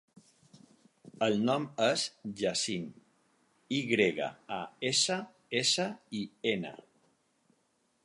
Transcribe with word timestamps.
El 1.25 1.37
nom 1.49 1.67
és 1.87 2.05
Yassin: 2.41 2.89
i 3.81 3.83
grega, 3.93 4.33
a, 4.59 4.61
essa, 4.93 5.21
essa, 5.65 5.91
i, 6.23 6.27
ena. 6.57 6.77